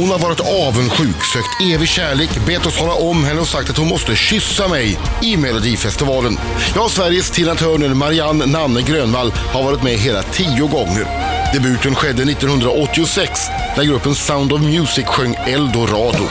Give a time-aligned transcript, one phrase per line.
[0.00, 3.76] Hon har varit avundsjuk, sökt evig kärlek, bett oss hålla om henne och sagt att
[3.76, 6.38] hon måste kyssa mig i Melodifestivalen.
[6.74, 11.06] Ja, Sveriges Tina Turner, Marianne Nanne Grönvall, har varit med hela tio gånger.
[11.52, 13.40] Debuten skedde 1986
[13.76, 16.24] när gruppen Sound of Music sjöng Eldorado.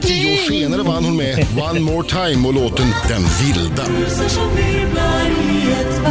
[0.00, 3.84] Tio år senare vann hon med One More Time och låten Den vilda.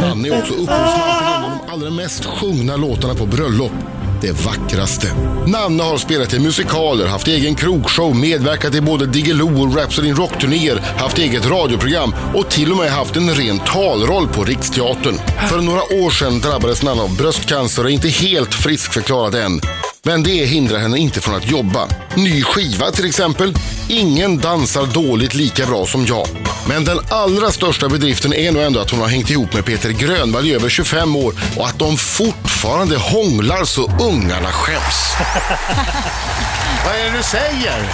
[0.00, 3.72] Nanne är också upphovsman till allra mest sjungna låtarna på bröllop.
[4.20, 5.06] Det vackraste.
[5.46, 10.16] Nanne har spelat i musikaler, haft egen krogshow, medverkat i både Diggiloo och Rhapsody in
[10.16, 15.18] Rock-turnéer, haft eget radioprogram och till och med haft en ren talroll på Riksteatern.
[15.48, 19.60] För några år sedan drabbades Nanne av bröstcancer och är inte helt friskförklarad än.
[20.06, 21.88] Men det hindrar henne inte från att jobba.
[22.14, 23.54] Ny skiva till exempel.
[23.88, 26.26] Ingen dansar dåligt lika bra som jag.
[26.68, 29.90] Men den allra största bedriften är nog ändå att hon har hängt ihop med Peter
[29.90, 35.14] Grönvall i över 25 år och att de fortfarande hånglar så ungarna skäms.
[36.84, 37.92] Vad är det du säger?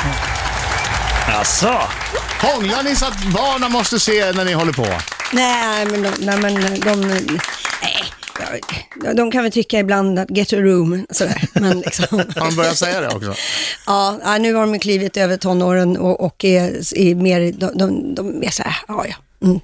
[1.28, 1.80] Alltså.
[2.40, 4.86] Hånglar ni så att barnen måste se när ni håller på?
[5.32, 7.00] Nej, men de, nej, men de,
[7.82, 8.12] nej,
[9.14, 11.42] de kan väl tycka ibland att get a room, sådär.
[11.52, 13.34] Men liksom, Har de börjat säga det också?
[13.86, 18.42] ja, nu har de klivit över tonåren och, och är, är mer, de, de, de
[18.44, 19.14] är så här, ja, ja,
[19.47, 19.60] mm,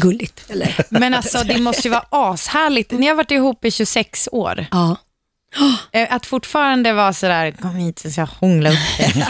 [0.00, 0.50] gulligt.
[0.50, 2.90] Eller, Men alltså det måste ju vara ashärligt.
[2.90, 4.66] Ni har varit ihop i 26 år.
[4.70, 4.96] ja.
[5.92, 9.12] Eh, Att fortfarande vara sådär, kom hit så ska jag hångla upp dig.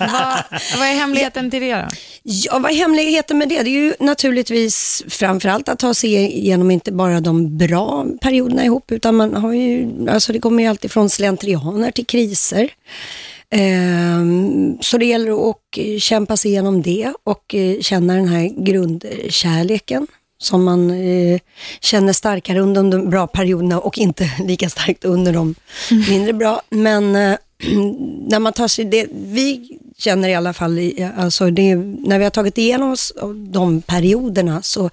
[0.00, 1.88] vad, vad är hemligheten till det då?
[2.22, 3.62] Ja, vad är hemligheten med det?
[3.62, 8.92] Det är ju naturligtvis framförallt att ta sig igenom inte bara de bra perioderna ihop,
[8.92, 12.68] utan man har ju, alltså det kommer ju alltid från slentrianer till kriser.
[13.50, 18.64] Ehm, så det gäller att eh, kämpa sig igenom det och eh, känna den här
[18.64, 20.06] grundkärleken
[20.42, 21.40] som man eh,
[21.80, 25.54] känner starkare under de bra perioderna och inte lika starkt under de
[26.08, 26.62] mindre bra.
[26.70, 27.36] Men eh,
[28.28, 30.78] när man tar sig, det, vi känner i alla fall,
[31.16, 33.12] alltså det, när vi har tagit igenom oss
[33.52, 34.90] de perioderna så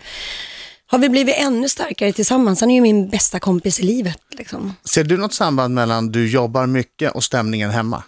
[0.88, 2.62] har vi blivit ännu starkare tillsammans.
[2.62, 4.18] Han är ju min bästa kompis i livet.
[4.38, 4.74] Liksom.
[4.84, 8.04] Ser du något samband mellan du jobbar mycket och stämningen hemma?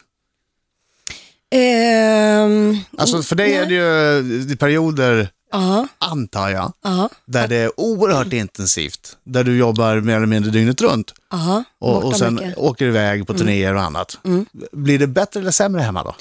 [1.51, 7.79] Ehm, Alltså för dig är det ju perioder, ja, antar jag, ja, där det är
[7.79, 9.17] oerhört intensivt.
[9.23, 11.63] Där du jobbar mer eller mindre dygnet runt ja.
[11.79, 12.57] och, och sen mycket.
[12.57, 14.17] åker iväg på turnéer och annat.
[14.72, 16.16] Blir det bättre eller sämre hemma då?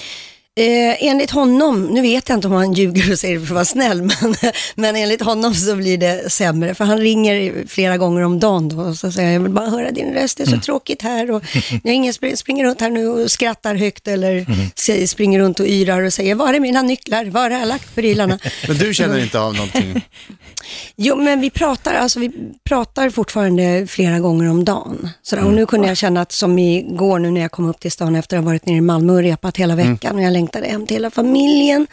[0.59, 3.55] Eh, enligt honom, nu vet jag inte om han ljuger och säger det för att
[3.55, 4.35] vara snäll, men,
[4.75, 6.75] men enligt honom så blir det sämre.
[6.75, 9.91] För han ringer flera gånger om dagen då, och så säger jag, vill bara höra
[9.91, 11.31] din röst, det är så tråkigt här.
[11.31, 11.43] Och
[11.85, 15.67] jag ingen spr- springer runt här nu och skrattar högt eller säger- springer runt och
[15.67, 18.39] yrar och säger, var är mina nycklar, var har jag lagt prylarna?
[18.69, 20.01] Men du känner inte av någonting?
[21.03, 22.33] Jo, men vi pratar, alltså, vi
[22.65, 25.09] pratar fortfarande flera gånger om dagen.
[25.23, 25.45] Sådär.
[25.45, 28.17] Och nu kunde jag känna att som igår nu när jag kom upp till stan
[28.17, 30.87] efter att ha varit nere i Malmö och repat hela veckan och jag längtade hem
[30.87, 31.87] till hela familjen.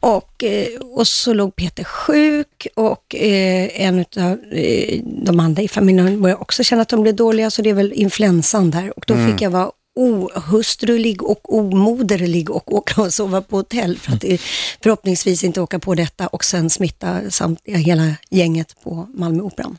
[0.00, 5.68] Och, eh, och så låg Peter sjuk och eh, en av eh, de andra i
[5.68, 8.98] familjen började också känna att de blev dåliga, så det är väl influensan där.
[8.98, 14.12] Och då fick jag vara ohustrulig och omoderlig och åka och sova på hotell för
[14.12, 14.40] att eh,
[14.82, 19.78] förhoppningsvis inte åka på detta och sen smitta samtliga, hela gänget på Malmöoperan.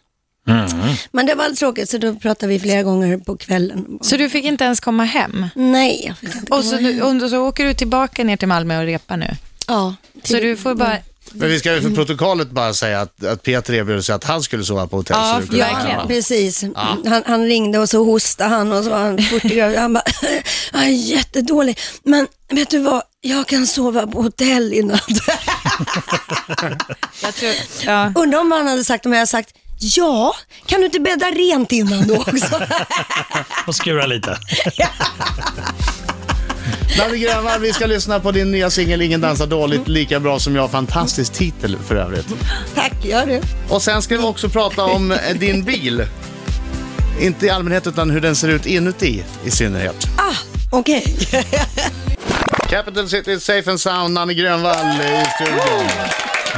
[1.11, 3.99] Men det var väldigt tråkigt så då pratade vi flera gånger på kvällen.
[4.01, 5.45] Så du fick inte ens komma hem?
[5.55, 7.23] Nej, jag fick inte Och så, komma du, hem.
[7.23, 9.27] och så åker du tillbaka ner till Malmö och repar nu?
[9.67, 10.97] Ja, Så du får bara...
[11.31, 14.43] Men vi ska ju för protokollet bara säga att, att Peter erbjöd sig att han
[14.43, 15.17] skulle sova på hotell.
[15.19, 15.57] Ja, så.
[15.57, 16.63] Ja, precis.
[16.75, 19.77] Han, han ringde och så hostade han och så var han 40 grader.
[19.77, 20.03] Han bara,
[20.73, 21.79] jag är jättedålig.
[22.03, 25.03] Men vet du vad, jag kan sova på hotell i natt.
[27.23, 27.53] Jag tror,
[27.85, 28.11] ja.
[28.15, 29.49] Undrar om han hade sagt om jag hade sagt,
[29.79, 32.61] ja, kan du inte bädda rent innan då också?
[33.67, 34.37] Och skura lite.
[36.97, 40.55] Nanne Grönvall, vi ska lyssna på din nya singel Ingen dansar dåligt, lika bra som
[40.55, 40.71] jag.
[40.71, 42.27] Fantastisk titel för övrigt.
[42.75, 43.41] Tack, gör det.
[43.69, 46.05] Och sen ska vi också prata om eh, din bil.
[47.19, 50.07] Inte i allmänhet utan hur den ser ut inuti i synnerhet.
[50.17, 50.35] Ah,
[50.71, 51.17] okej.
[52.69, 55.87] Capital City Safe and Sound, Nanne Grönvall i studion.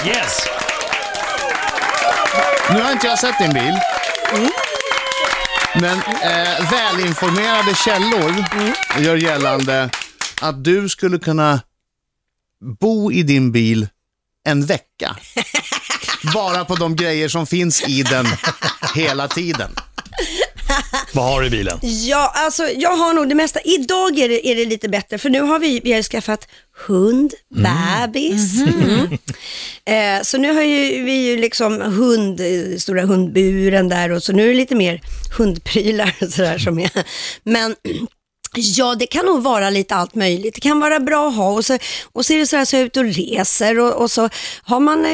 [0.07, 0.47] Yes.
[2.73, 3.73] Nu har inte jag sett din bil.
[5.75, 8.45] Men eh, välinformerade källor
[8.99, 9.89] gör gällande
[10.41, 11.61] att du skulle kunna
[12.79, 13.87] bo i din bil
[14.45, 15.17] en vecka.
[16.33, 18.25] Bara på de grejer som finns i den
[18.95, 19.71] hela tiden.
[21.13, 21.79] Vad har du i bilen?
[21.81, 23.59] Ja, alltså jag har nog det mesta.
[23.59, 26.47] Idag är det, är det lite bättre, för nu har vi, vi har skaffat
[26.87, 28.61] hund, bebis.
[28.61, 29.17] Mm.
[29.85, 32.41] Eh, så nu har ju vi ju liksom hund,
[32.77, 35.01] stora hundburen där och så nu är det lite mer
[35.37, 36.91] hundprylar och sådär som är.
[37.43, 37.75] Men
[38.55, 40.55] Ja, det kan nog vara lite allt möjligt.
[40.55, 41.77] Det kan vara bra att ha och så,
[42.13, 44.29] och så är det så här så jag är ute och reser och, och så
[44.61, 45.05] har man...
[45.05, 45.11] Eh,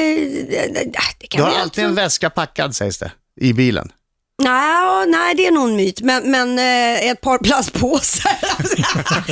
[1.18, 3.92] det kan Du har alltid en väska packad sägs det, i bilen.
[4.42, 8.38] Nej, nej, det är nog en myt, men, men eh, ett par plastpåsar.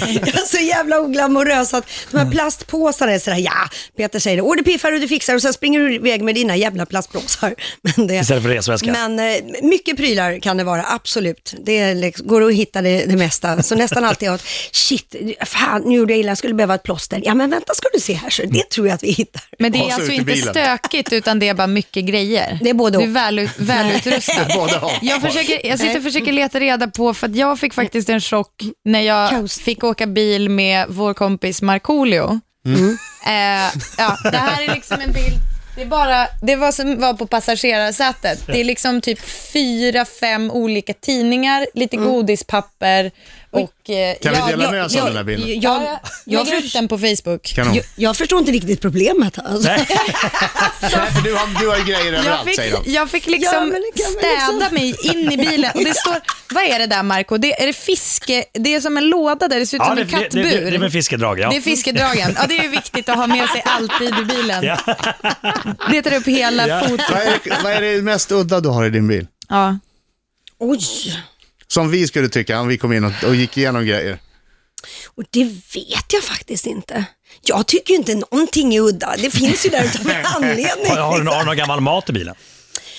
[0.05, 4.43] Jag är så jävla oglamorös att de här plastpåsarna är sådär, ja, Peter säger det,
[4.43, 7.55] åh det piffar och du fixar och sen springer du iväg med dina jävla plastpåsar.
[7.97, 8.93] Men det, Istället för resväska.
[8.93, 11.55] men eh, mycket prylar kan det vara, absolut.
[11.65, 13.63] Det liksom, går att hitta det, det mesta.
[13.63, 15.15] Så nästan alltid att, shit,
[15.47, 17.21] fan nu gjorde jag illa, jag skulle behöva ett plåster.
[17.25, 19.43] Ja men vänta ska du se här, så det tror jag att vi hittar.
[19.59, 20.55] Men det är alltså inte bilen.
[20.55, 22.59] stökigt, utan det är bara mycket grejer.
[22.63, 23.17] Det är både Du är och.
[23.17, 24.47] väl, välutrustad.
[24.55, 24.93] Både och.
[25.03, 28.21] Jag, försöker, jag sitter och försöker leta reda på, för att jag fick faktiskt en
[28.21, 29.59] chock när jag Kaos.
[29.59, 32.41] fick åka bil med vår kompis Markoolio.
[33.27, 35.41] Eh, ja, det här är liksom en bild,
[35.77, 38.47] det, är bara, det var som var på passagerarsätet.
[38.47, 39.19] Det är liksom typ
[39.53, 43.11] fyra, fem olika tidningar, lite godispapper
[43.55, 43.91] och...
[43.91, 45.49] Eh, Kan vi ja, dela jag- med oss av den här bilden?
[45.49, 47.43] jag- Ja, jag, jag jag, lägger ut den på Facebook.
[47.55, 47.75] Kanon.
[47.75, 49.39] jag, jag förstår inte riktigt problemet.
[49.39, 49.69] Alltså.
[49.69, 49.87] Nej.
[50.81, 52.93] Nej, för du har, du har ju grejer Jag överallt fick, säger de.
[52.93, 55.71] jag fick Ja, liksom det kan man städa liksom- mig in i bilen.
[55.75, 56.17] Och det står,
[56.55, 57.37] vad är det där Marco?
[57.39, 58.45] Det, är det fiske?
[58.53, 60.43] Det är som en låda där, det ser ut Ja, som det, en det, kattbur.
[60.43, 61.51] det, det är med fiskedrag, ja.
[61.51, 62.35] Det är fiskedragen.
[62.37, 64.77] Ja, det är viktigt att ha med sig alltid i bilen.
[65.91, 66.81] Det tar upp hela Ja.
[66.81, 67.01] fotot.
[67.11, 69.27] Vad är, det, vad är det mest udda du har i din bil?
[69.49, 69.79] Ja.
[70.59, 70.79] Oj,
[71.75, 74.19] Som vi skulle tycka om vi kom in och, och gick igenom grejer.
[75.17, 75.45] och det
[75.75, 77.05] vet jag faktiskt inte.
[77.43, 79.15] Jag tycker ju inte någonting är udda.
[79.19, 80.87] Det finns ju där utav en anledning.
[80.89, 82.35] Har, har, du, har du någon gammal mat i bilen?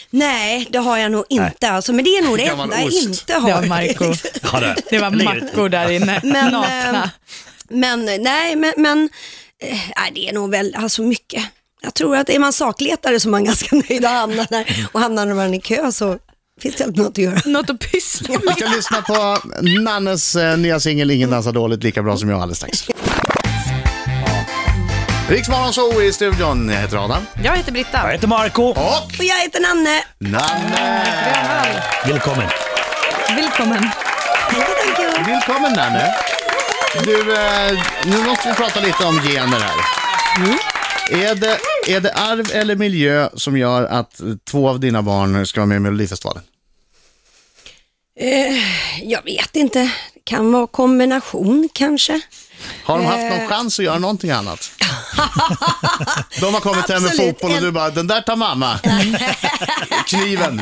[0.09, 1.69] Nej, det har jag nog inte.
[1.69, 3.47] Alltså, men det är nog det enda jag inte har.
[3.49, 4.13] Det var Marco.
[4.53, 7.03] Ja, det, Det var mackor där inne, Men, nakna.
[7.03, 7.09] eh,
[7.69, 9.09] Men nej, men, men
[9.61, 11.43] eh, nej, det är nog väl alltså mycket.
[11.81, 14.87] Jag tror att är man sakletare så är man ganska nöjd och hamnar där.
[14.91, 16.17] Och hamnar man i kö så
[16.61, 17.39] finns det alltid något att göra.
[17.45, 18.55] Något att pyssla Vi med.
[18.57, 22.57] ska lyssna på Nannes eh, nya singel Ingen dansar dåligt lika bra som jag alldeles
[22.57, 22.87] strax.
[25.29, 26.69] Riksmorgon så i studion.
[26.69, 27.17] Jag heter Adam.
[27.43, 28.07] Jag heter Jag Britta.
[28.07, 28.63] heter Marco.
[28.63, 28.77] Och
[29.19, 30.03] Och jag heter Nanne.
[30.19, 31.03] Nanne.
[32.07, 32.49] Välkommen.
[33.29, 33.89] Välkommen.
[35.25, 36.15] Välkommen Nanne.
[37.03, 37.71] Du, eh,
[38.05, 39.75] nu måste vi prata lite om gener här.
[41.11, 45.59] Är, det, är det arv eller miljö som gör att två av dina barn ska
[45.59, 46.43] vara med i Melodifestivalen?
[48.19, 48.57] Eh,
[49.03, 49.79] jag vet inte.
[50.13, 52.21] Det kan vara kombination kanske.
[52.85, 53.37] Har de haft Eh.
[53.37, 54.71] någon chans att göra någonting annat?
[56.41, 58.79] De har kommit hem med fotboll och du bara, den där tar mamma.
[60.07, 60.59] Kniven.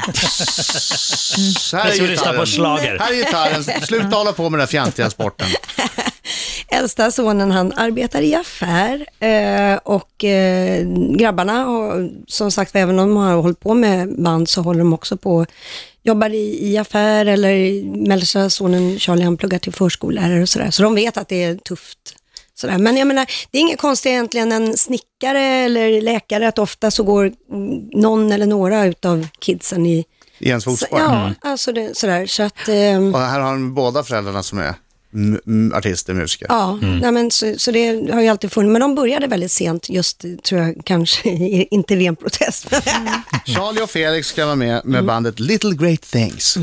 [1.74, 3.00] Här är gitarren.
[3.00, 3.64] Här är gitarren.
[3.84, 5.48] Sluta hålla på med den där fjantiga sporten.
[6.68, 10.86] Äldsta sonen han arbetar i affär eh, och eh,
[11.18, 11.66] grabbarna
[12.28, 15.46] som sagt även om de har hållit på med band så håller de också på
[16.04, 20.72] jobbar i, i affär eller mellersta sonen Charlie han pluggar till förskollärare och sådär.
[20.72, 22.16] Så de vet att det är tufft.
[22.56, 22.78] Sådär.
[22.78, 27.04] Men jag menar, det är inget konstigt egentligen en snickare eller läkare att ofta så
[27.04, 30.06] går mm, någon eller några utav kidsen i
[30.40, 31.00] I ens fotspår.
[31.00, 32.26] Ja, alltså det, sådär.
[32.26, 34.74] Så att, ehm, Och här har de båda föräldrarna som är
[35.74, 36.48] artister, musiker.
[36.50, 38.72] Ja, nej men så, så det har ju alltid funnits.
[38.72, 41.30] Men de började väldigt sent, just tror jag kanske,
[41.72, 42.68] inte ren protest.
[43.46, 46.58] Charlie och Felix ska vara med med bandet Little Great Things.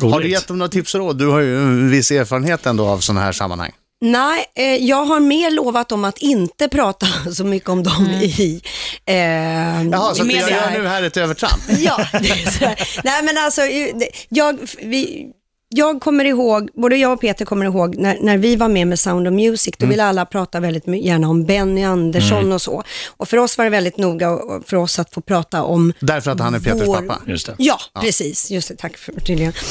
[0.00, 1.18] Har du gett dem några tips och råd?
[1.18, 3.72] Du har ju en viss erfarenhet ändå av sådana här sammanhang.
[4.00, 8.60] Nej, eh, jag har mer lovat dem att inte prata så mycket om dem i
[9.06, 10.72] eh, Jaha, så i att jag media.
[10.74, 11.62] gör nu här ett övertramp.
[11.78, 12.88] Ja, det är sådär.
[13.04, 13.60] Nej men alltså,
[13.94, 15.26] det- jag, vi,
[15.68, 18.98] jag kommer ihåg, både jag och Peter kommer ihåg när, när vi var med med
[18.98, 22.82] Sound of Music, då ville alla prata väldigt gärna om Benny Andersson och så.
[23.16, 26.40] Och för oss var det väldigt noga för oss att få prata om Därför att
[26.40, 27.20] han är Peters vår- pappa.
[27.26, 27.54] Just det.
[27.58, 28.50] Ja, precis.
[28.50, 29.62] Just det, tack för förtydligandet.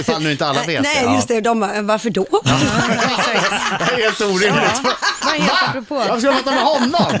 [0.00, 1.14] Ifall nu inte alla vet Nej, det.
[1.14, 1.40] just det.
[1.40, 2.26] De bara, varför då?
[2.44, 4.80] Det här är helt orimligt.
[5.24, 5.94] Vad är helt apropå?
[5.94, 7.18] Varför ska jag prata med honom?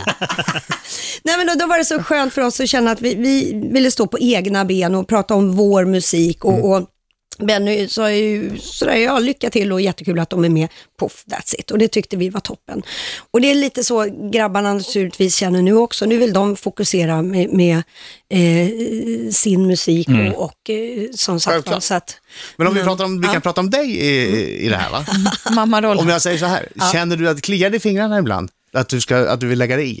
[1.22, 3.60] Nej, men då, då var det så skönt för oss att känna att vi, vi
[3.72, 6.44] ville stå på egna ben och prata om vår musik.
[6.44, 6.86] Och, och
[7.46, 10.68] Benny sa ju sådär, ja, lycka till och jättekul att de är med.
[11.00, 11.70] Puff, that's it.
[11.70, 12.82] Och det tyckte vi var toppen.
[13.30, 16.06] Och det är lite så grabbarna naturligtvis känner nu också.
[16.06, 17.82] Nu vill de fokusera med, med
[18.32, 22.16] eh, sin musik och, och eh, som sagt var, så att,
[22.56, 25.04] Men om vi, pratar om, vi kan prata om dig i, i det här va?
[25.54, 25.98] Mammaroll.
[25.98, 28.50] Om jag säger så här, känner du att det kliar i fingrarna ibland?
[28.72, 29.90] Att du, ska, att du vill lägga dig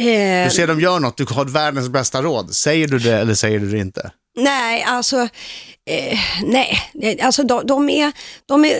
[0.00, 2.54] eh, Du ser dem gör något, du har världens bästa råd.
[2.56, 4.10] Säger du det eller säger du det inte?
[4.38, 5.16] Nej, alltså,
[5.90, 6.78] eh, nej.
[7.22, 8.12] Alltså, de, de, är,
[8.46, 8.74] de är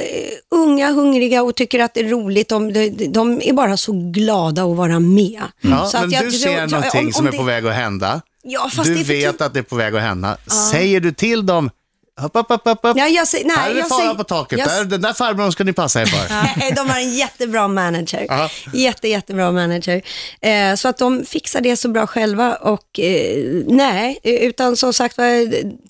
[0.55, 2.49] unga, hungriga och tycker att det är roligt.
[2.49, 5.43] De, de, de är bara så glada att vara med.
[5.61, 7.45] Ja, Så att men jag du tror- ser om- någonting om som är det- på
[7.45, 8.21] väg att hända.
[8.43, 10.37] Ja, Du är vet att det är på väg att hända.
[10.71, 11.71] Säger du till dem,
[12.19, 12.97] hopp, hopp, hopp, hopp.
[12.97, 15.13] Ja, jag säger, nej, här är det jag fara på taket, jag- där, den där
[15.13, 16.29] farbrorn ska ni passa er för.
[16.59, 18.27] Nej, de har en jättebra manager.
[18.29, 18.51] Ja.
[18.73, 20.03] Jätte, jättebra manager.
[20.41, 25.17] Eh, så att de fixar det så bra själva och eh, nej, utan som sagt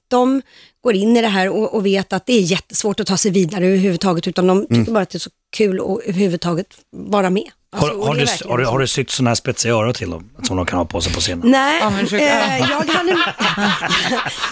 [0.08, 0.42] de
[0.84, 3.30] går in i det här och, och vet att det är jättesvårt att ta sig
[3.30, 6.66] vidare överhuvudtaget, utan de tycker bara att det är så kul att överhuvudtaget
[6.96, 7.48] vara med.
[7.76, 10.10] Har, Alltså, har, det du, har, du, har du sytt sådana här spetsiga öron till
[10.10, 11.50] dem som de kan ha på sig på scenen?
[11.50, 13.12] Nej, eh, jag hade...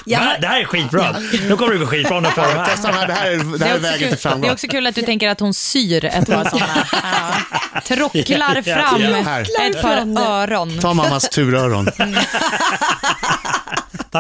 [0.05, 1.17] Det jag här, har, det här är skitbra.
[1.49, 3.07] Nu kommer det bli skitbra när du får de här.
[3.07, 4.49] Det här är, det Det här är, vägen kul, till det framgång.
[4.49, 6.87] är också kul att du tänker att hon syr ett par sådana.
[7.75, 7.81] Ja.
[7.85, 9.03] Trocklar fram
[9.73, 10.79] ett par öron.
[10.81, 11.89] Ta mammas turöron.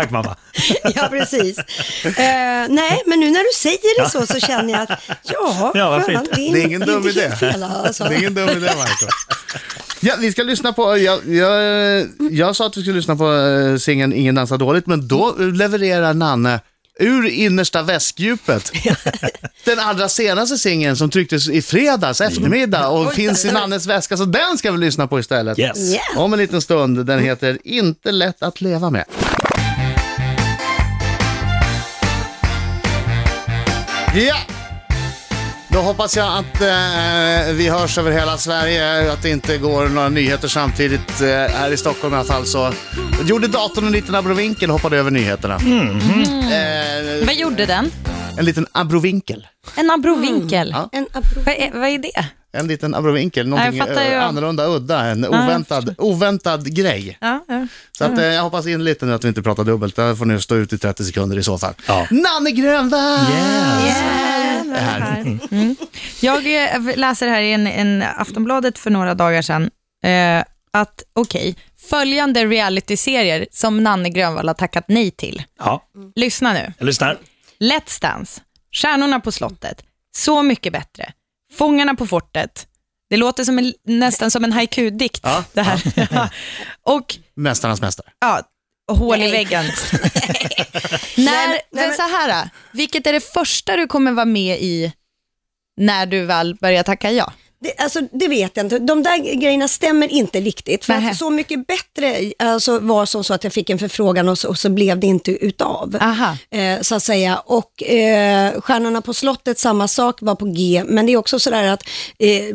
[0.00, 0.36] Tack mamma.
[0.94, 1.58] ja, precis.
[2.04, 2.14] Eh,
[2.68, 6.04] nej, men nu när du säger det så, så känner jag att ja, Ja, fan,
[6.04, 6.30] fint.
[6.34, 7.30] det är, Det är ingen dum idé.
[7.36, 8.04] fel alltså.
[8.04, 9.06] Det är ingen dum idé, Marco.
[10.00, 13.78] Ja, vi ska lyssna på, jag, jag, jag sa att vi skulle lyssna på uh,
[13.78, 16.60] singeln Ingen dansar dåligt, men då levererar Nanne
[16.98, 18.72] ur innersta västdjupet.
[19.64, 24.24] Den allra senaste singeln som trycktes i fredags eftermiddag och finns i Nannes väska, så
[24.24, 25.58] den ska vi lyssna på istället.
[25.58, 25.78] Yes.
[25.78, 26.18] Yeah.
[26.18, 27.06] Om en liten stund.
[27.06, 29.04] Den heter Inte lätt att leva med.
[34.16, 34.36] Ja!
[35.68, 40.08] Då hoppas jag att eh, vi hörs över hela Sverige, att det inte går några
[40.08, 41.20] nyheter samtidigt.
[41.20, 42.72] Eh, här i Stockholm i alla fall så
[43.24, 45.54] gjorde datorn en liten abrovinkel och hoppade över nyheterna.
[45.54, 47.90] Eh, Vad gjorde den?
[48.38, 49.46] en liten abrovinkel.
[49.76, 50.70] En abrovinkel.
[50.74, 50.88] Ja.
[50.92, 52.24] En apro- Vad, är, vad är det?
[52.56, 53.92] En liten abrovinkel, någonting ju.
[53.92, 57.18] eh, annorlunda, udda, en oväntad, oväntad grej.
[57.20, 57.66] Ja, ja.
[57.98, 59.96] Så att, eh, jag hoppas in lite nu att vi inte pratar dubbelt.
[59.96, 61.74] Där får ni stå ut i 30 sekunder i så fall.
[61.86, 62.06] Ja.
[62.10, 63.20] Nanne Grönvall!
[63.86, 63.96] Yes.
[64.74, 65.20] är här.
[65.50, 65.76] Mm.
[66.20, 69.70] Jag eh, läser här i en, en Aftonbladet för några dagar sedan
[70.04, 71.56] eh, att, okej,
[71.90, 75.42] följande realityserier som Nanne Grönvall har tackat nej till.
[75.58, 75.82] Ja,
[76.14, 76.72] Lyssna nu.
[76.78, 77.18] jag lyssnar.
[77.60, 78.40] Let's Dance,
[78.72, 79.82] Stjärnorna på slottet,
[80.16, 81.12] Så mycket bättre,
[81.56, 82.66] Fångarna på fortet.
[83.10, 85.20] Det låter som en, nästan som en haiku-dikt.
[85.22, 85.82] Ja, det här.
[86.12, 86.28] Ja.
[86.82, 88.06] Och Mästarnas mästare.
[88.20, 88.42] ja,
[88.88, 89.64] och hål i väggen.
[91.16, 94.92] När, nej, men så här, vilket är det första du kommer vara med i
[95.76, 97.32] när du väl börjar tacka ja?
[97.60, 98.78] Det, alltså, det vet jag inte.
[98.78, 100.84] De där grejerna stämmer inte riktigt.
[100.84, 101.10] För Nähä.
[101.10, 104.48] att så mycket bättre alltså, var som så att jag fick en förfrågan och så,
[104.48, 105.96] och så blev det inte utav.
[106.50, 107.38] Eh, så att säga.
[107.38, 110.82] Och eh, Stjärnorna på slottet, samma sak, var på G.
[110.86, 111.82] Men det är också sådär att
[112.18, 112.54] eh,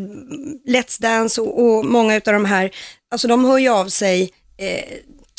[0.67, 2.72] Let's Dance och, och många av de här,
[3.12, 4.84] alltså de hör ju av sig eh,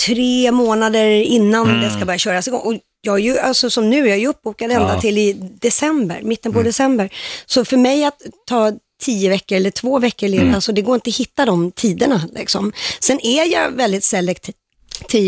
[0.07, 2.61] tre månader innan det ska börja köras igång.
[2.61, 5.01] Och jag är ju, alltså som nu, jag är ju uppbokad ända Ja.
[5.01, 7.11] till i december, mitten på december.
[7.47, 11.11] Så för mig att ta tio veckor eller två veckor ledig, alltså det går inte
[11.11, 12.23] att hitta de tiderna.
[12.35, 12.73] Liksom.
[13.01, 14.55] Sen är jag väldigt selektiv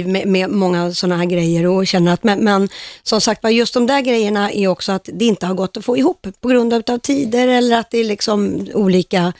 [0.08, 2.68] med, med många sådana här grejer och känner att, men, men
[3.02, 5.84] som sagt var, just de där grejerna är också att det inte har gått att
[5.84, 9.32] få ihop på grund av tider eller att det är liksom olika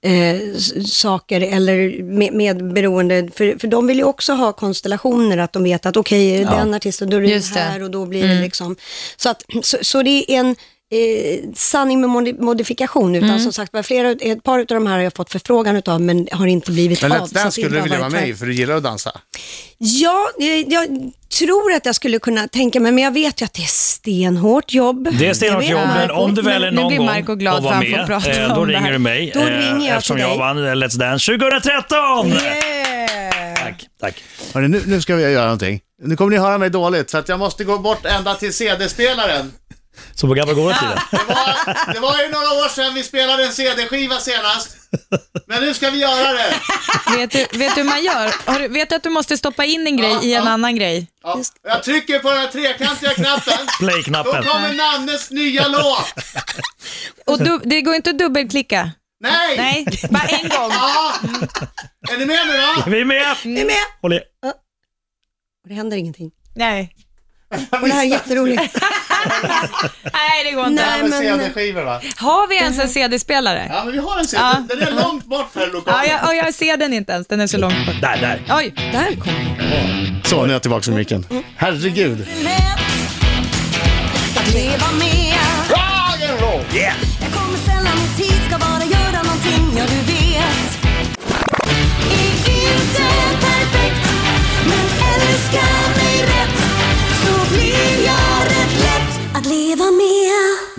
[0.00, 0.56] eh,
[0.86, 5.64] saker eller med, med beroende, för, för de vill ju också ha konstellationer, att de
[5.64, 6.56] vet att okej, är det Ja.
[6.56, 7.60] den artisten, då är det det.
[7.60, 8.76] här och då blir det liksom,
[9.16, 10.56] så, att, så, så det är en
[10.92, 15.02] eh, sanning med modi- modifikation, utan som sagt flera, ett par av de här har
[15.02, 17.18] jag fått förfrågan utav men har inte blivit Men av.
[17.18, 19.20] Let's så att det skulle du vilja vara med i, för du gillar att dansa.
[19.78, 20.88] Ja, jag, jag
[21.38, 24.72] tror att jag skulle kunna tänka mig, men jag vet ju att det är stenhårt
[24.72, 25.08] jobb.
[25.18, 27.62] Det är stenhårt jobb, men om du Men väljer någon blir gång Marco glad att
[27.62, 28.92] vara med, prata eh, då ringer här.
[28.92, 29.30] du mig.
[29.34, 32.28] Då eh, ringer jag Eftersom till jag vann eh, Let's Dance 2013!
[32.28, 33.54] Yeah.
[33.56, 34.22] Tack, tack.
[34.54, 35.80] Hörrni, nu, nu ska vi göra någonting.
[36.02, 39.52] Nu kommer ni höra mig dåligt, för att jag måste gå bort ända till CD-spelaren.
[40.14, 40.98] Så på gamla goda tiden.
[41.10, 44.76] Det var, det var ju några år sedan vi spelade en CD-skiva senast.
[45.46, 46.54] Men nu ska vi göra det.
[47.16, 48.34] Vet du, vet du hur man gör?
[48.50, 50.50] Har du, vet du att du måste stoppa in en grej Ja, i en ja.
[50.50, 51.06] annan grej?
[51.22, 53.58] Ja, jag trycker på den här trekantiga knappen.
[53.66, 54.44] Då Play-knappen.
[54.44, 56.06] kommer Nannes nya låt.
[57.26, 58.90] Och du, det går inte att dubbelklicka.
[59.20, 59.56] Nej!
[59.56, 60.70] Nej, bara en gång.
[60.70, 61.12] Ja.
[62.10, 62.52] Är ni med nu
[62.84, 62.90] då?
[62.90, 63.36] Vi är med!
[63.44, 63.74] Ni är med?
[64.02, 64.20] Håll i.
[65.68, 66.30] Det händer ingenting.
[66.54, 66.94] Nej.
[67.70, 68.76] Och det här är jätteroligt.
[70.02, 70.82] Nej, det går inte.
[70.86, 71.02] Nej.
[71.02, 72.00] Men- CD-skivor va?
[72.16, 73.66] Har vi ens en CD-spelare?
[73.74, 74.42] Ja, men vi har en CD.
[74.42, 74.56] Ja.
[74.68, 76.10] Den är långt bort här i Ja, lokalen.
[76.24, 77.26] jag, jag ser den inte ens.
[77.26, 78.00] Den är så långt bort.
[78.00, 78.56] Där, där.
[78.56, 80.28] Oj, Där kom det.
[80.28, 81.26] Så, nu är jag tillbaka med micken.
[81.56, 82.26] Herregud.
[84.36, 85.34] Att leva med
[85.68, 86.76] Rock'n'roll!
[86.76, 86.94] Yeah!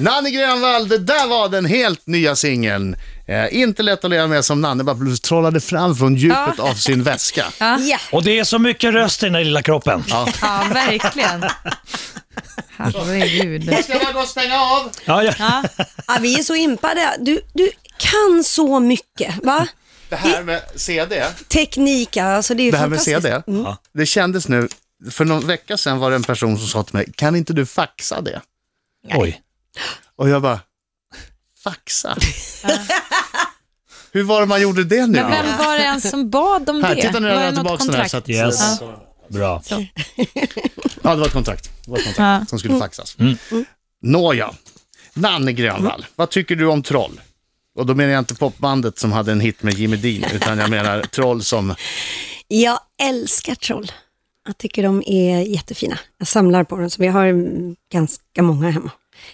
[0.03, 2.95] Nanne Grönvall, det där var den helt nya singeln.
[3.27, 7.03] Eh, inte lätt att leva med som Nanne bara trollade fram från djupet av sin
[7.03, 7.45] väska.
[7.60, 8.00] Ja.
[8.12, 10.03] Och det är så mycket röst i den där lilla kroppen.
[10.10, 10.27] Ja.
[10.41, 11.45] Ja, verkligen.
[12.77, 13.63] Herregud.
[13.83, 14.89] Ska jag gå och stänga av?
[15.05, 15.33] Ja, ja.
[15.39, 15.63] Ja.
[16.07, 17.15] Ja, vi är så impade.
[17.19, 19.67] Du, du kan så mycket, va?
[20.10, 23.45] Det här med CD, Teknik, alltså det är ju det här med fantastiskt.
[23.45, 24.67] CD, det kändes nu,
[25.12, 27.65] för någon vecka sedan var det en person som sa till mig, kan inte du
[27.65, 28.41] faxa det?
[29.15, 29.39] Oj.
[30.17, 30.60] Och jag bara,
[31.63, 32.17] faxa?
[34.12, 35.22] Hur var det man gjorde det nu?
[35.22, 37.01] Men vem var det ens som bad om Här, det?
[37.01, 38.08] titta nu var har det jag något tillbaka den här.
[38.08, 38.79] Så att, Yes.
[39.27, 39.62] Bra.
[41.01, 41.70] Ja, det var ett kontrakt.
[41.86, 42.46] Det var ett kontrakt Ja.
[42.50, 43.17] som skulle faxas.
[44.01, 44.53] Nåja,
[45.13, 47.22] Nanne Grönvall, vad tycker du om Troll?
[47.75, 50.70] Och då menar jag inte popbandet som hade en hit med Jimmy Dean, utan jag
[50.70, 51.75] menar Troll som...
[52.48, 53.91] Jag älskar troll.
[54.46, 56.00] Jag tycker de är jättefina.
[56.17, 58.91] Jag samlar på dem, så vi har mm, ganska många hemma.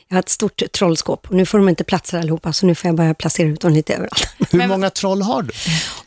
[0.08, 2.76] Jag har ett stort trollskåp och nu får de inte plats här allihopa, så nu
[2.76, 4.28] får jag börja placera ut dem lite överallt.
[4.52, 5.50] Hur många troll har du?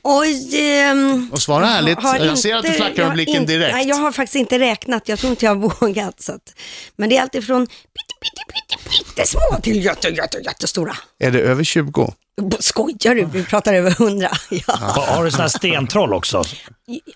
[0.03, 3.15] Oj, ehm, Och svara ärligt, har jag ser att du inte- flackar jag med har
[3.15, 3.75] blicken inte- direkt.
[3.75, 5.09] Nej, jag har faktiskt inte räknat.
[5.09, 6.21] Jag tror inte jag har vågat.
[6.23, 6.55] Så att,
[6.97, 10.97] men det är alltifrån pytte, pytte, pytte, pyttesmå till jätte, jätte, jättestora.
[11.19, 12.13] Är det över 20?
[12.61, 13.25] Skojar du?
[13.25, 14.29] Vi pratar över hundra.
[14.51, 14.75] Ja.
[14.75, 16.45] Har, har du sådana här stentroll också?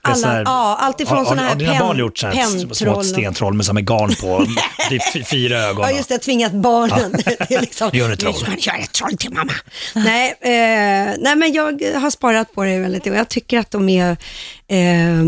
[0.03, 3.05] Alla, här- ja, alltifrån Har, sådana här har dina pen- barn gjort sådana här små
[3.05, 4.47] stentroll med samma garn på?
[4.91, 5.85] Typ fy- fyra ögon.
[5.91, 7.13] Ja, just det, tvingat barnen.
[7.49, 8.35] Det är liksom, Gör ett troll.
[8.59, 9.53] Göra ett troll till mamma.
[9.95, 13.89] nej, eh, nej, men jag har sparat på det väldigt och jag tycker att de
[13.89, 14.11] är,
[14.69, 15.25] eh,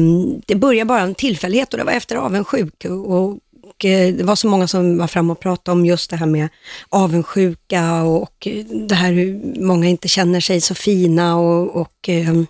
[0.46, 4.36] det börjar bara en tillfällighet och det var efter avundsjuk och, och eh, det var
[4.36, 6.48] så många som var fram och pratade om just det här med
[6.88, 8.48] avundsjuka och,
[8.88, 12.46] det här hur många inte känner sig så fina och, och, ehm,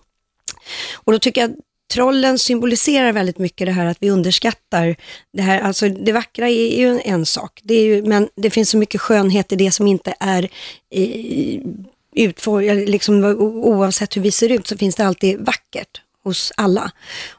[0.95, 1.55] och då tycker jag
[1.93, 4.97] trollen symboliserar väldigt mycket det här att vi underskattar
[5.33, 8.71] det här, alltså det vackra är ju en sak, det är ju, men det finns
[8.71, 10.49] så mycket skönhet i det som inte är
[10.95, 11.61] eh,
[12.15, 16.91] utfor, liksom, oavsett hur vi ser ut så finns det alltid vackert hos alla.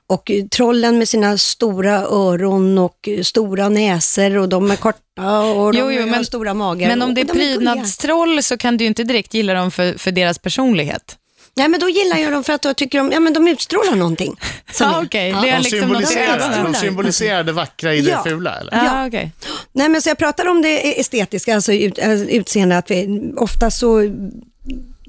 [0.08, 5.40] Och eh, trollen med sina stora öron och eh, stora näsor och de är korta
[5.42, 6.88] och Jo, de jo, har men- stora magar.
[6.88, 10.12] Men om det är de prydnadstroll så kan du inte direkt gilla dem för, för
[10.12, 11.16] deras personlighet.
[11.56, 13.96] Nej men då gillar jag dem för att jag tycker de, ja, men de utstrålar
[13.96, 14.36] någonting.
[14.82, 15.30] är- okej.
[15.30, 15.42] Ja.
[15.42, 18.24] Det är De liksom symboliserar, de symboliserar det vackra i det Ja.
[18.24, 18.72] fula, eller?
[18.86, 19.32] Ja, okej.
[19.74, 23.72] Nej, men så jag pratar om det estetiska, alltså ut, äh, utseende, att vi ofta
[23.72, 24.02] så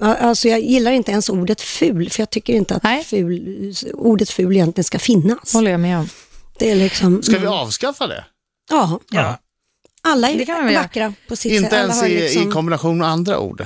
[0.01, 3.03] Alltså jag gillar inte ens ordet ful, för jag tycker inte att Nej.
[3.03, 5.53] ful, ordet ful egentligen ska finnas.
[5.53, 6.09] håller jag med om.
[6.59, 8.25] Det är liksom, Ska vi avskaffa det?
[8.69, 9.37] ja, Ja.
[10.01, 11.73] alla är vackra på sitt Inte sätt.
[11.73, 13.65] Alla ens i, liksom- i kombination med andra ord?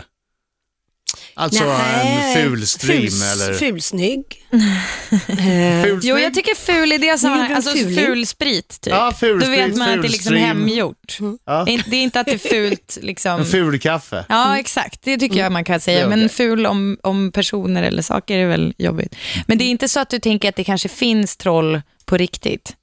[1.38, 3.54] Alltså en Nej, ful stream fuls- eller...
[3.54, 4.24] Fulsnygg.
[5.84, 7.96] Ful Jo, jag tycker ful i det sammanhanget, en alltså fuling.
[8.06, 8.94] ful sprit typ.
[8.94, 11.18] Ja, ful Då vet sprit, man att det är ful liksom hemgjort.
[11.46, 11.64] Ja.
[11.66, 13.40] Det är- är inte att det är fult liksom.
[13.40, 14.26] En ful kaffe.
[14.30, 15.00] Ja, exakt.
[15.04, 16.06] Det tycker jag man kan säga.
[16.06, 19.16] är Men ful om, om personer eller saker är väl jobbigt.
[19.48, 22.76] Men det är inte så att du tänker att det kanske finns troll på riktigt?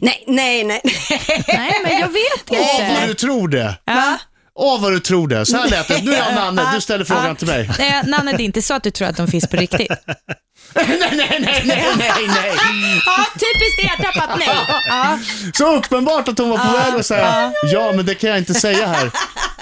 [0.00, 0.80] nej, nej, nej.
[1.48, 3.06] Nej, men jag vet Åh, vad inte.
[3.06, 3.78] du tror det!
[3.84, 4.18] Ja.
[4.60, 5.46] Åh, vad du tror det!
[5.46, 6.02] Så här lät det.
[6.02, 7.70] Nu är jag Nanne, du ställer frågan till mig.
[7.78, 9.88] Nej, Nanne, det är inte så att du tror att de finns på riktigt?
[10.74, 12.56] nej, nej, nej, nej, nej, nej!
[13.06, 14.48] Ja, typiskt ertappat nej.
[14.88, 15.18] Ja.
[15.54, 18.54] Så uppenbart att hon var på väg att säga ja, men det kan jag inte
[18.54, 19.10] säga här.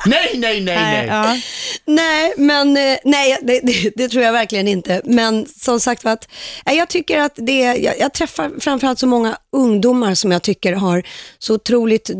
[0.06, 1.06] Nej, nej, nej, nej.
[1.06, 1.36] Ja.
[1.86, 5.00] Nej, men eh, nej, det, det, det tror jag verkligen inte.
[5.04, 6.28] Men som sagt var att
[6.66, 10.72] nej, jag tycker att det, jag, jag träffar framförallt så många ungdomar som jag tycker
[10.72, 11.02] har
[11.38, 12.10] så otroligt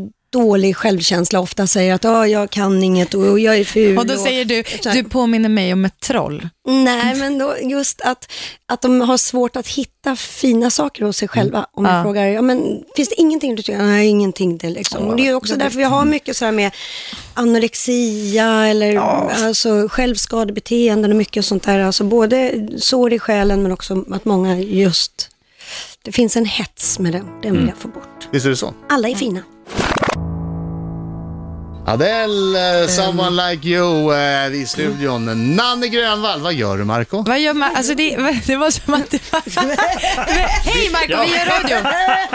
[0.40, 1.40] dålig självkänsla.
[1.40, 3.98] Ofta säger att "Ah, jag kan inget och jag är ful.
[3.98, 4.96] Och då säger du, så här.
[4.96, 6.48] du påminner mig om ett troll.
[6.68, 8.32] Nej, men då, just att,
[8.68, 11.66] att de har svårt att hitta fina saker hos sig själva.
[11.72, 12.02] Om jag Ja.
[12.02, 13.78] frågar, ja, men, finns det ingenting du tycker?
[13.82, 14.58] Nej, ingenting.
[14.58, 15.04] Det, liksom.
[15.06, 16.70] och det är också därför vi har mycket sådär med
[17.34, 21.78] anorexia eller alltså, självskadebeteenden och mycket sånt där.
[21.78, 25.28] Alltså både sår i själen men också att många just,
[26.02, 27.22] det finns en hets med det.
[27.42, 28.28] Den vill jag få bort.
[28.32, 28.74] Visst är det så?
[28.88, 29.40] Alla är fina.
[31.88, 35.56] Adele, eh, Someone Like You eh, i studion.
[35.56, 37.22] Nanne Grönvall, vad gör du Marco?
[37.22, 37.76] Vad gör man?
[37.76, 39.40] Alltså det, det var som att det var...
[40.64, 41.90] Hej Marco, vi gör radio.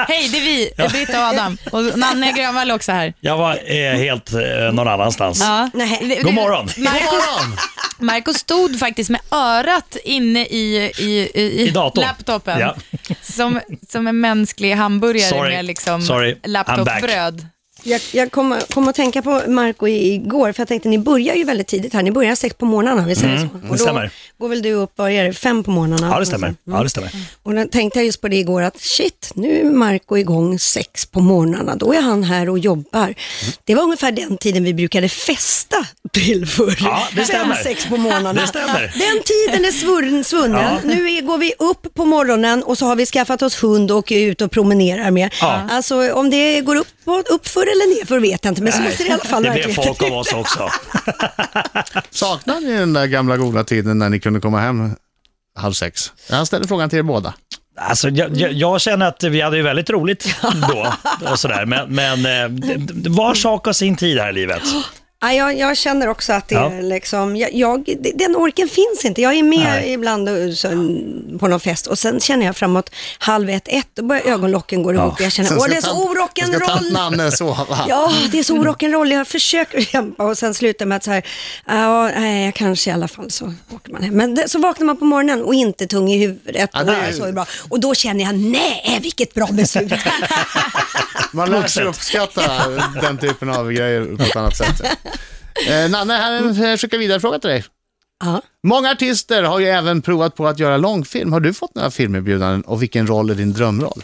[0.07, 1.57] Hej, det är vi, Britta och Adam.
[1.71, 3.13] Och Nanne Grönvall också här.
[3.19, 4.39] Jag var eh, helt eh,
[4.73, 5.39] någon annanstans.
[5.39, 5.69] Ja.
[5.73, 6.19] Nej.
[6.23, 6.65] God morgon.
[6.77, 7.57] Marco, morgon!
[7.99, 12.01] Marco stod faktiskt med örat inne i, i, i, I datorn.
[12.01, 12.59] laptopen.
[12.59, 12.75] Ja.
[13.21, 13.59] Som,
[13.89, 15.55] som en mänsklig hamburgare Sorry.
[15.55, 16.37] med liksom Sorry.
[16.43, 17.47] Laptopbröd.
[17.83, 21.43] Jag, jag kom, kom att tänka på Marco igår, för jag tänkte ni börjar ju
[21.43, 22.03] väldigt tidigt här.
[22.03, 23.43] Ni börjar sex på morgnarna, vi säger så.
[23.43, 24.11] Och då Mm, stämmer.
[24.37, 26.07] går väl du upp, vad är det, fem på morgnarna?
[26.13, 26.49] Ja, det stämmer.
[26.49, 27.11] så- Ja, det stämmer.
[27.43, 31.05] Och då tänkte jag just på det igår att shit, nu är Marco igång sex
[31.05, 31.75] på morgnarna.
[31.75, 33.13] Då är han här och jobbar.
[33.63, 35.77] Det var ungefär den tiden vi brukade festa
[36.11, 36.77] till förr.
[36.79, 37.55] Ja, det Fem, stämmer.
[37.55, 38.33] sex på morgnarna.
[38.41, 38.81] Det stämmer.
[38.81, 40.63] Den tiden är svurn, svunnen.
[40.63, 40.77] Ja.
[40.83, 43.97] Nu är, går vi upp på morgonen och så har vi skaffat oss hund och
[43.97, 45.33] åker ut och promenerar med.
[45.41, 45.61] Ja.
[45.71, 46.87] Alltså om det går upp,
[47.29, 49.43] upp för eller ner för vet jag inte, men så måste det i alla fall
[49.43, 49.83] Det blev verkligen.
[49.85, 50.69] folk av oss också.
[52.09, 54.91] Saknar ni den där gamla goda tiden när ni kunde komma hem
[55.55, 56.11] halv sex?
[56.29, 57.33] Jag ställer frågan till er båda.
[57.79, 60.35] Alltså, jag, jag, jag känner att vi hade ju väldigt roligt
[60.71, 60.93] då.
[61.31, 61.65] Och sådär.
[61.65, 64.61] Men, men eh, det- det- var sak har sin tid här i livet.
[65.23, 66.71] Ja, jag, jag känner också att det Ja.
[66.71, 69.21] är liksom, jag, jag, den orken finns inte.
[69.21, 69.93] Jag är med Nej.
[69.93, 70.67] ibland och, så,
[71.39, 74.93] på någon fest och sen känner jag framåt halv ett, ett, då börjar ögonlocken gå
[74.93, 77.29] ihop och jag känner, åh det är så orock'n'roll.
[77.31, 77.85] Sova?
[77.89, 79.13] Ja, det är så rock'n'roll.
[79.13, 81.23] Jag försöker kämpa och sen slutar med att så här,
[81.67, 82.11] ja,
[82.55, 84.13] kanske i alla fall så åker man hem.
[84.17, 86.69] Men det, så vaknar man på morgonen och inte tung i huvudet.
[86.73, 87.45] Ja, det är- så bra.
[87.69, 89.91] och då känner jag, nej, vilket bra beslut.
[91.33, 92.41] Man lär sig uppskatta
[93.01, 94.81] den typen av grejer på ett annat sätt.
[95.67, 97.63] Eh, Nanne, här är en skicka vidare fråga till dig.
[98.23, 98.41] ja.
[98.63, 101.33] Många artister har ju även provat på att göra långfilm.
[101.33, 104.03] Har du fått några filmerbjudanden och vilken roll är din drömroll?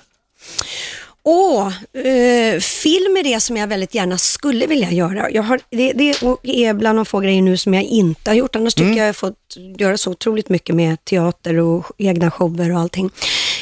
[1.30, 5.32] Åh, eh, film är det som jag väldigt gärna skulle vilja göra.
[5.32, 8.56] Jag har, det, det är bland de få grejer nu som jag inte har gjort.
[8.56, 12.72] Annars tycker jag jag har fått göra så otroligt mycket med teater och egna shower
[12.72, 13.12] och allting.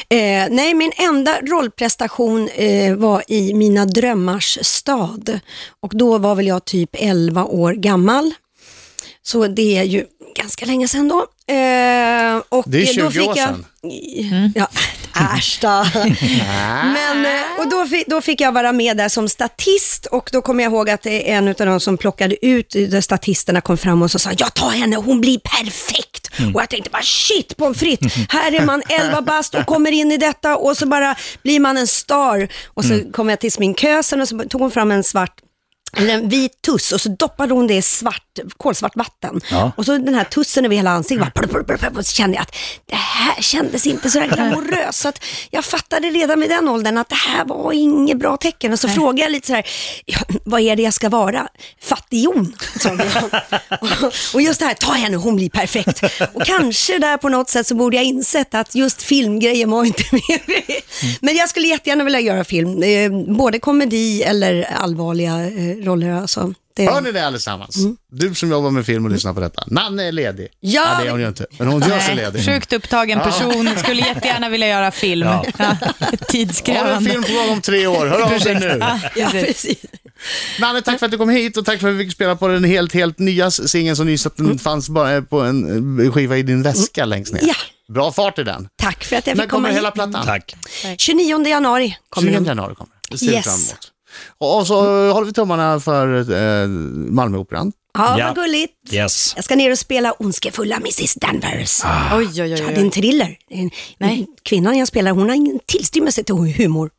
[0.08, 5.40] Eh, nej, min enda rollprestation eh, var i Mina drömmars stad.
[5.80, 8.34] Och då var väl jag typ 11 år gammal.
[9.22, 10.04] Så det är ju
[10.36, 11.26] ganska länge sedan då.
[11.48, 13.64] Eh, och Det är 20 då fick år jag, sedan.
[14.54, 14.68] Ja,
[15.36, 15.68] äsch då.
[16.94, 20.42] Men, eh, och då fick, då fick jag vara med där som statist och då
[20.42, 23.78] kommer jag ihåg att det är en av de som plockade ut, där statisterna kom
[23.78, 26.30] fram och så sa jag tar henne, hon blir perfekt.
[26.54, 30.12] Och jag tänkte bara shit pommes frites, här är man 11 bast och kommer in
[30.12, 32.48] i detta och så bara blir man en star.
[32.66, 35.40] Och så kom jag till sminkösen och så tog hon fram en svart
[35.96, 39.40] en vit tuss och så doppade hon det i svart, kolsvart vatten.
[39.50, 39.72] Ja.
[39.76, 42.54] Och så den här tussen över hela ansiktet, bara, och så kände jag att
[42.86, 44.98] det här kändes inte så glamoröst.
[45.00, 48.72] Så att jag fattade redan med den åldern att det här var inget bra tecken.
[48.72, 49.66] Och så frågade jag lite så här,
[50.06, 51.48] ja, vad är det jag ska vara?
[51.82, 52.54] Fattighjon.
[54.34, 56.02] Och- just det här, ta henne, hon blir perfekt.
[56.34, 60.02] Och kanske där på något sätt så borde jag insett att just filmgrejen var inte
[60.12, 60.40] med.
[61.20, 66.10] Men jag skulle jättegärna vilja göra film, eh, både komedi eller allvarliga eh, roller.
[66.12, 66.52] Alltså.
[66.76, 67.76] Det, Hör ni det allesammans?
[68.12, 69.64] Du som jobbar med film och lyssnar på detta.
[69.66, 70.48] Nanne är ledig.
[70.60, 70.98] Ja.
[71.00, 71.46] det är hon ju inte.
[71.58, 72.44] Men hon gör sig ledig.
[72.44, 75.26] Sjukt upptagen person, skulle jättegärna vilja göra film.
[75.28, 75.44] Ja.
[75.58, 75.64] Ja.
[75.64, 75.78] Har
[76.12, 77.10] en Tidskrävande.
[77.10, 78.06] film på gång om tre år.
[78.06, 78.78] Hör av dig nu.
[79.16, 79.78] ja, precis.
[80.60, 82.48] Nanne, tack för att du kom hit och tack för att vi fick spela på
[82.48, 86.36] den helt, helt nya singeln som nyss att den fanns bara på en eh, skiva
[86.36, 87.40] i din väska längst ner.
[87.46, 87.54] Ja.
[87.94, 88.68] Bra fart i den.
[88.76, 89.78] Tack för att jag När fick komma kommer hit.
[89.78, 90.24] hela plattan?
[90.26, 90.54] Tack.
[90.98, 92.44] 29 januari kommer 20 den.
[92.44, 93.74] januari kommer Det ser vi Yes.
[94.38, 94.74] Och så
[95.12, 96.30] håller vi tummarna för
[96.62, 97.72] eh, Malmöoperan.
[97.98, 98.26] Ja, Ja.
[98.26, 98.72] vad gulligt.
[98.92, 99.32] Yes.
[99.36, 101.82] Jag ska ner och spela ondskefulla Mrs Danvers.
[102.14, 102.48] Oj, oj, oj.
[102.50, 102.80] Ja, det är oj.
[102.80, 103.36] en thriller.
[103.50, 104.26] En, Nej.
[104.42, 106.90] Kvinnan jag spelar, hon har ingen tillstymmelse till humor.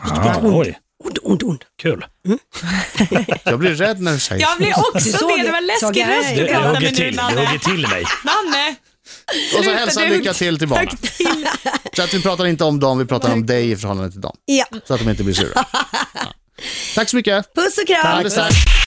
[0.00, 1.64] Ah, oj, Ond, ond, ond.
[1.82, 2.04] kul.
[3.44, 5.42] Jag blir rädd när du säger Jag blir också såg det.
[5.42, 7.40] Det var läskig röst du pratade med nu, till, du Nanne.
[7.46, 8.04] hugger till mig.
[8.24, 8.74] Nanne!
[9.58, 10.08] Och så hälsa du.
[10.08, 10.88] lycka till till barnen.
[11.16, 11.46] Till.
[11.96, 14.36] Så att vi pratar inte om dem, vi pratar om dig i förhållande till dem.
[14.44, 15.50] Ja, Så att de inte blir sura.
[15.54, 15.64] Ja.
[16.94, 17.54] Tack så mycket.
[17.54, 18.30] puss och kram.
[18.30, 18.72] Strax.